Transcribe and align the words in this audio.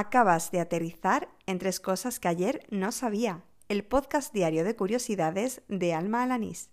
Acabas 0.00 0.52
de 0.52 0.60
aterrizar 0.60 1.28
en 1.46 1.58
tres 1.58 1.80
cosas 1.80 2.20
que 2.20 2.28
ayer 2.28 2.64
no 2.70 2.92
sabía. 2.92 3.42
El 3.68 3.82
podcast 3.82 4.32
diario 4.32 4.62
de 4.62 4.76
curiosidades 4.76 5.62
de 5.66 5.92
Alma 5.92 6.22
Alanís. 6.22 6.70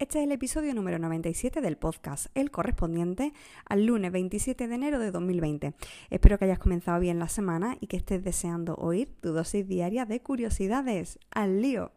Este 0.00 0.18
es 0.18 0.24
el 0.24 0.32
episodio 0.32 0.74
número 0.74 0.98
97 0.98 1.60
del 1.60 1.76
podcast, 1.76 2.36
el 2.36 2.50
correspondiente 2.50 3.32
al 3.64 3.86
lunes 3.86 4.10
27 4.10 4.66
de 4.66 4.74
enero 4.74 4.98
de 4.98 5.12
2020. 5.12 5.74
Espero 6.10 6.36
que 6.36 6.46
hayas 6.46 6.58
comenzado 6.58 6.98
bien 6.98 7.20
la 7.20 7.28
semana 7.28 7.76
y 7.78 7.86
que 7.86 7.98
estés 7.98 8.24
deseando 8.24 8.74
oír 8.74 9.14
tu 9.20 9.32
dosis 9.32 9.68
diaria 9.68 10.04
de 10.04 10.20
curiosidades. 10.20 11.20
¡Al 11.30 11.62
lío! 11.62 11.92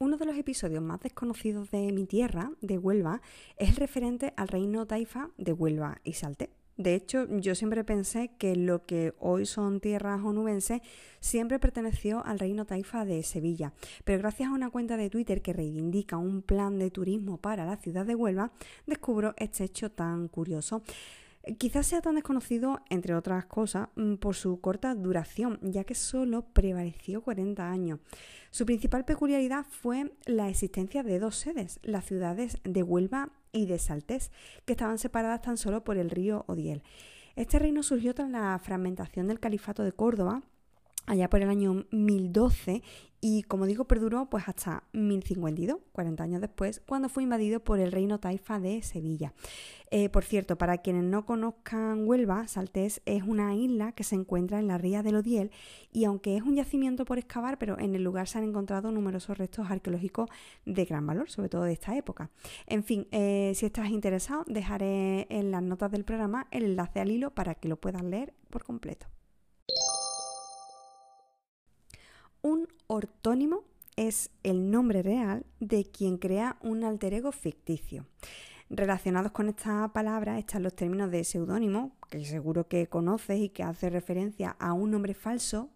Uno 0.00 0.16
de 0.16 0.26
los 0.26 0.36
episodios 0.36 0.80
más 0.80 1.00
desconocidos 1.00 1.72
de 1.72 1.90
mi 1.90 2.06
tierra, 2.06 2.52
de 2.60 2.78
Huelva, 2.78 3.20
es 3.56 3.70
el 3.70 3.76
referente 3.76 4.32
al 4.36 4.46
reino 4.46 4.86
taifa 4.86 5.30
de 5.38 5.52
Huelva 5.52 6.00
y 6.04 6.12
Salte. 6.12 6.50
De 6.76 6.94
hecho, 6.94 7.26
yo 7.28 7.56
siempre 7.56 7.82
pensé 7.82 8.30
que 8.38 8.54
lo 8.54 8.86
que 8.86 9.12
hoy 9.18 9.44
son 9.44 9.80
tierras 9.80 10.20
onubenses 10.22 10.82
siempre 11.18 11.58
perteneció 11.58 12.24
al 12.24 12.38
reino 12.38 12.64
taifa 12.64 13.04
de 13.04 13.24
Sevilla. 13.24 13.72
Pero 14.04 14.20
gracias 14.20 14.50
a 14.50 14.52
una 14.52 14.70
cuenta 14.70 14.96
de 14.96 15.10
Twitter 15.10 15.42
que 15.42 15.52
reivindica 15.52 16.16
un 16.16 16.42
plan 16.42 16.78
de 16.78 16.92
turismo 16.92 17.38
para 17.38 17.66
la 17.66 17.76
ciudad 17.76 18.06
de 18.06 18.14
Huelva, 18.14 18.52
descubro 18.86 19.34
este 19.36 19.64
hecho 19.64 19.90
tan 19.90 20.28
curioso. 20.28 20.82
Quizás 21.56 21.86
sea 21.86 22.02
tan 22.02 22.16
desconocido, 22.16 22.80
entre 22.90 23.14
otras 23.14 23.46
cosas, 23.46 23.88
mm, 23.96 24.16
por 24.16 24.34
su 24.34 24.60
corta 24.60 24.94
duración, 24.94 25.58
ya 25.62 25.84
que 25.84 25.94
solo 25.94 26.42
prevaleció 26.52 27.22
40 27.22 27.70
años. 27.70 28.00
Su 28.50 28.66
principal 28.66 29.04
peculiaridad 29.04 29.64
fue 29.68 30.12
la 30.26 30.48
existencia 30.48 31.02
de 31.02 31.18
dos 31.18 31.36
sedes, 31.36 31.80
las 31.82 32.04
ciudades 32.04 32.58
de 32.64 32.82
Huelva 32.82 33.30
y 33.52 33.66
de 33.66 33.78
Saltés, 33.78 34.30
que 34.66 34.72
estaban 34.72 34.98
separadas 34.98 35.42
tan 35.42 35.56
solo 35.56 35.84
por 35.84 35.96
el 35.96 36.10
río 36.10 36.44
Odiel. 36.48 36.82
Este 37.36 37.58
reino 37.58 37.82
surgió 37.82 38.14
tras 38.14 38.30
la 38.30 38.58
fragmentación 38.58 39.28
del 39.28 39.40
califato 39.40 39.84
de 39.84 39.92
Córdoba 39.92 40.42
allá 41.08 41.28
por 41.28 41.42
el 41.42 41.48
año 41.48 41.86
1012 41.90 42.82
y 43.20 43.42
como 43.44 43.66
digo 43.66 43.86
perduró 43.86 44.30
pues 44.30 44.48
hasta 44.48 44.84
1052, 44.92 45.78
40 45.92 46.22
años 46.22 46.40
después, 46.40 46.80
cuando 46.86 47.08
fue 47.08 47.24
invadido 47.24 47.60
por 47.60 47.80
el 47.80 47.90
reino 47.90 48.20
taifa 48.20 48.60
de 48.60 48.82
Sevilla. 48.82 49.32
Eh, 49.90 50.08
por 50.08 50.24
cierto, 50.24 50.56
para 50.56 50.78
quienes 50.78 51.04
no 51.04 51.24
conozcan 51.24 52.06
Huelva, 52.06 52.46
Saltés 52.46 53.00
es 53.06 53.22
una 53.22 53.54
isla 53.54 53.92
que 53.92 54.04
se 54.04 54.14
encuentra 54.14 54.60
en 54.60 54.68
la 54.68 54.78
ría 54.78 55.02
del 55.02 55.16
Odiel 55.16 55.50
y 55.92 56.04
aunque 56.04 56.36
es 56.36 56.42
un 56.42 56.54
yacimiento 56.54 57.04
por 57.04 57.18
excavar, 57.18 57.58
pero 57.58 57.78
en 57.78 57.94
el 57.94 58.04
lugar 58.04 58.28
se 58.28 58.38
han 58.38 58.44
encontrado 58.44 58.92
numerosos 58.92 59.36
restos 59.36 59.68
arqueológicos 59.70 60.28
de 60.64 60.84
gran 60.84 61.06
valor, 61.06 61.30
sobre 61.30 61.48
todo 61.48 61.64
de 61.64 61.72
esta 61.72 61.96
época. 61.96 62.30
En 62.66 62.84
fin, 62.84 63.08
eh, 63.10 63.52
si 63.56 63.66
estás 63.66 63.90
interesado, 63.90 64.44
dejaré 64.46 65.26
en 65.30 65.50
las 65.50 65.62
notas 65.62 65.90
del 65.90 66.04
programa 66.04 66.46
el 66.50 66.64
enlace 66.64 67.00
al 67.00 67.10
hilo 67.10 67.30
para 67.30 67.54
que 67.54 67.68
lo 67.68 67.80
puedas 67.80 68.04
leer 68.04 68.34
por 68.50 68.62
completo. 68.62 69.06
Ortónimo 72.98 73.64
es 73.96 74.30
el 74.42 74.70
nombre 74.70 75.02
real 75.02 75.44
de 75.60 75.84
quien 75.84 76.18
crea 76.18 76.56
un 76.60 76.84
alter 76.84 77.14
ego 77.14 77.32
ficticio. 77.32 78.06
Relacionados 78.70 79.32
con 79.32 79.48
esta 79.48 79.90
palabra 79.94 80.38
están 80.38 80.62
los 80.62 80.74
términos 80.74 81.10
de 81.10 81.24
seudónimo, 81.24 81.92
que 82.10 82.24
seguro 82.24 82.68
que 82.68 82.86
conoces 82.86 83.40
y 83.40 83.48
que 83.48 83.62
hace 83.62 83.88
referencia 83.88 84.56
a 84.58 84.74
un 84.74 84.90
nombre 84.90 85.14
falso 85.14 85.70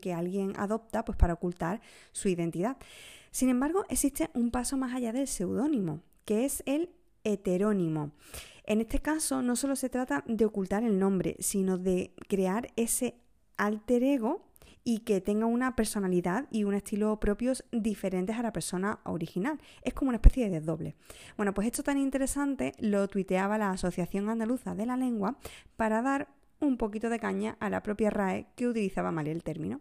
que 0.00 0.14
alguien 0.14 0.54
adopta 0.56 1.04
pues, 1.04 1.18
para 1.18 1.34
ocultar 1.34 1.82
su 2.12 2.28
identidad. 2.28 2.78
Sin 3.30 3.50
embargo, 3.50 3.84
existe 3.88 4.30
un 4.32 4.50
paso 4.50 4.76
más 4.78 4.94
allá 4.94 5.12
del 5.12 5.26
seudónimo, 5.26 6.00
que 6.24 6.46
es 6.46 6.62
el 6.66 6.88
heterónimo. 7.24 8.12
En 8.64 8.80
este 8.80 9.00
caso, 9.00 9.42
no 9.42 9.54
solo 9.56 9.76
se 9.76 9.90
trata 9.90 10.24
de 10.26 10.46
ocultar 10.46 10.82
el 10.82 10.98
nombre, 10.98 11.36
sino 11.40 11.76
de 11.76 12.14
crear 12.28 12.68
ese 12.76 13.16
alter 13.58 14.02
ego 14.02 14.40
y 14.84 15.00
que 15.00 15.20
tenga 15.20 15.46
una 15.46 15.74
personalidad 15.74 16.46
y 16.50 16.64
un 16.64 16.74
estilo 16.74 17.18
propios 17.18 17.64
diferentes 17.72 18.36
a 18.36 18.42
la 18.42 18.52
persona 18.52 19.00
original. 19.04 19.58
Es 19.82 19.94
como 19.94 20.10
una 20.10 20.16
especie 20.16 20.44
de 20.44 20.60
desdoble. 20.60 20.94
Bueno, 21.36 21.54
pues 21.54 21.66
esto 21.66 21.82
tan 21.82 21.98
interesante 21.98 22.72
lo 22.78 23.08
tuiteaba 23.08 23.58
la 23.58 23.70
Asociación 23.70 24.28
Andaluza 24.28 24.74
de 24.74 24.86
la 24.86 24.96
Lengua 24.96 25.36
para 25.76 26.02
dar 26.02 26.28
un 26.60 26.76
poquito 26.76 27.08
de 27.08 27.18
caña 27.18 27.56
a 27.60 27.70
la 27.70 27.82
propia 27.82 28.10
RAE 28.10 28.46
que 28.56 28.68
utilizaba 28.68 29.10
mal 29.10 29.26
el 29.26 29.42
término. 29.42 29.80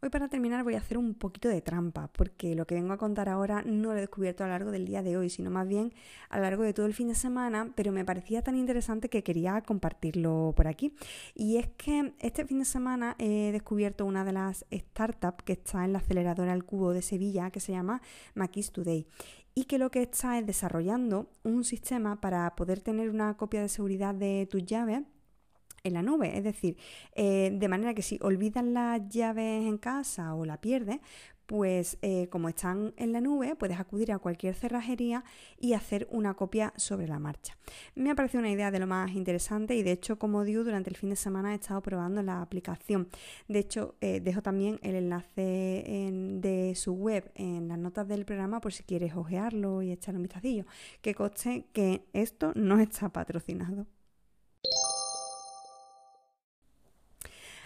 Hoy 0.00 0.10
para 0.10 0.28
terminar 0.28 0.62
voy 0.62 0.76
a 0.76 0.78
hacer 0.78 0.96
un 0.96 1.14
poquito 1.14 1.48
de 1.48 1.60
trampa, 1.60 2.06
porque 2.12 2.54
lo 2.54 2.68
que 2.68 2.76
vengo 2.76 2.92
a 2.92 2.98
contar 2.98 3.28
ahora 3.28 3.62
no 3.62 3.88
lo 3.88 3.96
he 3.96 4.00
descubierto 4.00 4.44
a 4.44 4.46
lo 4.46 4.52
largo 4.52 4.70
del 4.70 4.86
día 4.86 5.02
de 5.02 5.16
hoy, 5.16 5.28
sino 5.28 5.50
más 5.50 5.66
bien 5.66 5.92
a 6.28 6.36
lo 6.36 6.44
largo 6.44 6.62
de 6.62 6.72
todo 6.72 6.86
el 6.86 6.94
fin 6.94 7.08
de 7.08 7.16
semana, 7.16 7.72
pero 7.74 7.90
me 7.90 8.04
parecía 8.04 8.40
tan 8.40 8.56
interesante 8.56 9.08
que 9.08 9.24
quería 9.24 9.60
compartirlo 9.62 10.52
por 10.56 10.68
aquí. 10.68 10.94
Y 11.34 11.56
es 11.56 11.66
que 11.70 12.14
este 12.20 12.44
fin 12.44 12.60
de 12.60 12.64
semana 12.64 13.16
he 13.18 13.50
descubierto 13.50 14.06
una 14.06 14.24
de 14.24 14.34
las 14.34 14.64
startups 14.70 15.42
que 15.42 15.54
está 15.54 15.84
en 15.84 15.92
la 15.92 15.98
aceleradora 15.98 16.52
al 16.52 16.64
cubo 16.64 16.92
de 16.92 17.02
Sevilla, 17.02 17.50
que 17.50 17.58
se 17.58 17.72
llama 17.72 18.00
Maquis 18.36 18.70
Today 18.70 19.04
y 19.56 19.64
que 19.64 19.78
lo 19.78 19.90
que 19.90 20.02
está 20.02 20.38
es 20.38 20.46
desarrollando 20.46 21.28
un 21.42 21.64
sistema 21.64 22.20
para 22.20 22.54
poder 22.54 22.80
tener 22.80 23.10
una 23.10 23.36
copia 23.36 23.60
de 23.60 23.68
seguridad 23.68 24.14
de 24.14 24.46
tus 24.48 24.64
llaves 24.64 25.02
en 25.84 25.94
la 25.94 26.02
nube. 26.02 26.36
Es 26.36 26.44
decir, 26.44 26.76
eh, 27.14 27.50
de 27.52 27.68
manera 27.68 27.94
que 27.94 28.02
si 28.02 28.18
olvidas 28.22 28.64
las 28.64 29.08
llaves 29.08 29.66
en 29.66 29.78
casa 29.78 30.34
o 30.34 30.44
la 30.44 30.60
pierdes, 30.60 31.00
pues 31.48 31.96
eh, 32.02 32.28
como 32.28 32.50
están 32.50 32.92
en 32.98 33.12
la 33.12 33.22
nube, 33.22 33.56
puedes 33.56 33.80
acudir 33.80 34.12
a 34.12 34.18
cualquier 34.18 34.54
cerrajería 34.54 35.24
y 35.58 35.72
hacer 35.72 36.06
una 36.10 36.34
copia 36.34 36.74
sobre 36.76 37.08
la 37.08 37.18
marcha. 37.18 37.56
Me 37.94 38.10
ha 38.10 38.14
parecido 38.14 38.40
una 38.40 38.50
idea 38.50 38.70
de 38.70 38.78
lo 38.78 38.86
más 38.86 39.12
interesante 39.12 39.74
y 39.74 39.82
de 39.82 39.92
hecho, 39.92 40.18
como 40.18 40.44
digo, 40.44 40.62
durante 40.62 40.90
el 40.90 40.96
fin 40.96 41.08
de 41.08 41.16
semana 41.16 41.52
he 41.52 41.54
estado 41.54 41.80
probando 41.80 42.22
la 42.22 42.42
aplicación. 42.42 43.08
De 43.48 43.60
hecho, 43.60 43.94
eh, 44.02 44.20
dejo 44.20 44.42
también 44.42 44.78
el 44.82 44.94
enlace 44.94 45.30
de 45.32 46.74
su 46.76 46.92
web 46.92 47.32
en 47.34 47.68
las 47.68 47.78
notas 47.78 48.06
del 48.06 48.26
programa 48.26 48.60
por 48.60 48.74
si 48.74 48.82
quieres 48.82 49.14
ojearlo 49.14 49.80
y 49.80 49.90
echarle 49.90 50.18
un 50.18 50.24
vistacillo. 50.24 50.66
Que 51.00 51.14
coste 51.14 51.64
que 51.72 52.04
esto 52.12 52.52
no 52.56 52.78
está 52.78 53.08
patrocinado. 53.08 53.86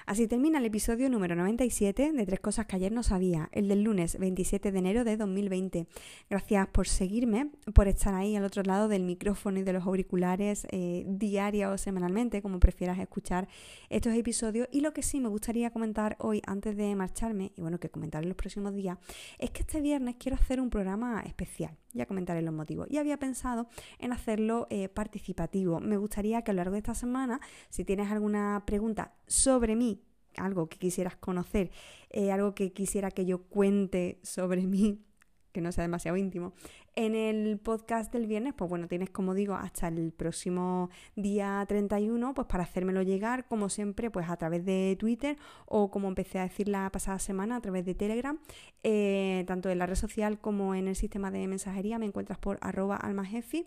Así 0.07 0.27
termina 0.27 0.59
el 0.59 0.65
episodio 0.65 1.09
número 1.09 1.37
97 1.37 2.13
de 2.13 2.27
Tres 2.27 2.41
Cosas 2.41 2.67
que 2.67 2.77
ayer 2.77 2.91
no 2.91 3.03
sabía, 3.03 3.49
el 3.53 3.69
del 3.69 3.83
lunes 3.83 4.19
27 4.19 4.73
de 4.73 4.79
enero 4.79 5.05
de 5.05 5.17
2020. 5.17 5.87
Gracias 6.29 6.67
por 6.69 6.89
seguirme, 6.89 7.51
por 7.73 7.87
estar 7.87 8.13
ahí 8.15 8.35
al 8.35 8.45
otro 8.45 8.63
lado 8.65 8.89
del 8.89 9.05
micrófono 9.05 9.61
y 9.61 9.63
de 9.63 9.73
los 9.73 9.87
auriculares 9.87 10.67
eh, 10.71 11.05
diaria 11.07 11.71
o 11.71 11.79
semanalmente, 11.79 12.43
como 12.43 12.59
prefieras 12.59 12.99
escuchar 12.99 13.49
estos 13.91 14.15
episodios. 14.15 14.69
Y 14.73 14.81
lo 14.81 14.93
que 14.93 15.03
sí 15.03 15.21
me 15.21 15.29
gustaría 15.29 15.71
comentar 15.71 16.17
hoy, 16.19 16.43
antes 16.47 16.77
de 16.77 16.95
marcharme, 16.97 17.53
y 17.57 17.61
bueno, 17.61 17.79
que 17.79 17.89
comentar 17.89 18.25
en 18.25 18.29
los 18.29 18.37
próximos 18.37 18.75
días, 18.75 18.99
es 19.39 19.51
que 19.51 19.61
este 19.61 19.81
viernes 19.81 20.17
quiero 20.19 20.37
hacer 20.37 20.61
un 20.61 20.69
programa 20.69 21.23
especial. 21.23 21.82
Ya 21.93 22.07
comentaré 22.07 22.43
los 22.43 22.55
motivos. 22.55 22.87
Y 22.91 22.99
había 22.99 23.19
pensado 23.19 23.69
en 23.99 24.13
hacerlo 24.13 24.67
eh, 24.71 24.89
participativo. 24.89 25.81
Me 25.81 25.97
gustaría 25.97 26.43
que 26.43 26.51
a 26.51 26.55
lo 26.55 26.59
largo 26.59 26.73
de 26.73 26.79
esta 26.79 26.95
semana, 26.95 27.41
si 27.69 27.85
tienes 27.85 28.11
alguna 28.11 28.65
pregunta 28.67 29.15
sobre 29.27 29.77
mí, 29.77 30.03
algo 30.37 30.69
que 30.69 30.79
quisieras 30.79 31.17
conocer, 31.17 31.71
eh, 32.11 32.33
algo 32.33 32.55
que 32.55 32.73
quisiera 32.73 33.11
que 33.11 33.27
yo 33.27 33.43
cuente 33.45 34.19
sobre 34.23 34.67
mí, 34.67 35.05
que 35.53 35.61
no 35.61 35.73
sea 35.73 35.83
demasiado 35.83 36.17
íntimo, 36.17 36.53
en 36.95 37.15
el 37.15 37.59
podcast 37.59 38.13
del 38.13 38.27
viernes, 38.27 38.55
pues 38.55 38.69
bueno, 38.69 38.87
tienes 38.89 39.11
como 39.11 39.35
digo 39.35 39.55
hasta 39.55 39.89
el 39.89 40.13
próximo 40.13 40.91
día 41.17 41.65
31, 41.67 42.35
pues 42.35 42.47
para 42.47 42.65
hacérmelo 42.65 43.03
llegar, 43.03 43.47
como 43.47 43.69
siempre, 43.69 44.11
pues 44.11 44.29
a 44.29 44.37
través 44.37 44.65
de 44.65 44.97
Twitter 44.99 45.37
o 45.67 45.91
como 45.91 46.09
empecé 46.09 46.39
a 46.39 46.43
decir 46.43 46.69
la 46.69 46.91
pasada 46.91 47.19
semana, 47.19 47.57
a 47.57 47.61
través 47.61 47.85
de 47.85 47.95
Telegram, 47.95 48.39
eh, 48.83 49.45
tanto 49.47 49.71
en 49.71 49.79
la 49.79 49.87
red 49.87 49.95
social 49.95 50.39
como 50.39 50.75
en 50.75 50.89
el 50.89 50.97
sistema 50.97 51.31
de 51.31 51.47
mensajería, 51.47 51.99
me 51.99 52.07
encuentras 52.07 52.39
por 52.39 52.59
arroba 52.61 52.97
almajefi, 52.97 53.67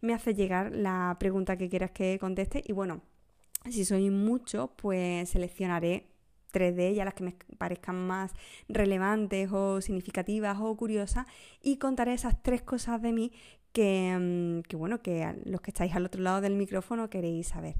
me 0.00 0.14
hace 0.14 0.34
llegar 0.34 0.72
la 0.74 1.16
pregunta 1.20 1.56
que 1.56 1.68
quieras 1.68 1.90
que 1.92 2.18
conteste 2.18 2.62
y 2.66 2.72
bueno, 2.72 3.02
si 3.70 3.84
soy 3.84 4.10
mucho, 4.10 4.72
pues 4.76 5.30
seleccionaré 5.30 6.13
tres 6.54 6.76
de 6.76 6.86
ellas, 6.88 7.04
las 7.04 7.14
que 7.14 7.24
me 7.24 7.34
parezcan 7.58 8.06
más 8.06 8.32
relevantes 8.68 9.50
o 9.52 9.80
significativas 9.80 10.56
o 10.60 10.76
curiosas, 10.76 11.26
y 11.60 11.78
contaré 11.78 12.14
esas 12.14 12.40
tres 12.42 12.62
cosas 12.62 13.02
de 13.02 13.12
mí 13.12 13.32
que, 13.72 14.62
mm, 14.72 14.78
bueno, 14.78 15.02
que 15.02 15.34
los 15.44 15.60
que 15.60 15.72
estáis 15.72 15.94
al 15.96 16.06
otro 16.06 16.22
lado 16.22 16.40
del 16.40 16.54
micrófono 16.54 17.10
queréis 17.10 17.48
saber. 17.48 17.74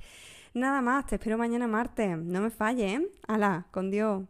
Nada 0.52 0.82
más, 0.82 1.06
te 1.06 1.14
espero 1.16 1.38
mañana 1.38 1.66
martes. 1.68 2.18
No 2.18 2.40
me 2.40 2.50
falles, 2.50 3.00
¿eh? 3.00 3.08
¡Hala! 3.28 3.66
Con 3.70 3.90
Dios. 3.90 4.24